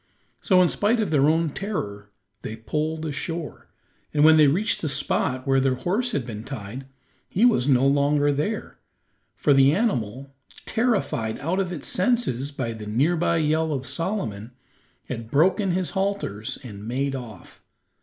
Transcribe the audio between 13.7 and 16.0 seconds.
of Solomon, had broken his